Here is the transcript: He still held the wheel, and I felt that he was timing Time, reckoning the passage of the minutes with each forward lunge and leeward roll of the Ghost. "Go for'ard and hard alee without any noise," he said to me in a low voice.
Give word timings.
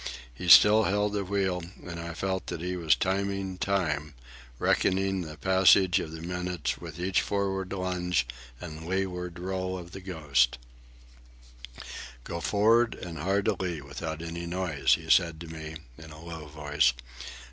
He 0.33 0.47
still 0.47 0.85
held 0.85 1.13
the 1.13 1.23
wheel, 1.23 1.61
and 1.85 1.99
I 1.99 2.15
felt 2.15 2.47
that 2.47 2.59
he 2.59 2.75
was 2.75 2.95
timing 2.95 3.59
Time, 3.59 4.15
reckoning 4.57 5.21
the 5.21 5.37
passage 5.37 5.99
of 5.99 6.11
the 6.11 6.23
minutes 6.23 6.79
with 6.79 6.99
each 6.99 7.21
forward 7.21 7.71
lunge 7.71 8.25
and 8.59 8.87
leeward 8.87 9.37
roll 9.37 9.77
of 9.77 9.91
the 9.91 10.01
Ghost. 10.01 10.57
"Go 12.23 12.39
for'ard 12.41 12.95
and 12.95 13.19
hard 13.19 13.47
alee 13.47 13.81
without 13.81 14.23
any 14.23 14.47
noise," 14.47 14.95
he 14.95 15.07
said 15.07 15.39
to 15.41 15.47
me 15.47 15.75
in 15.99 16.09
a 16.09 16.19
low 16.19 16.47
voice. 16.47 16.93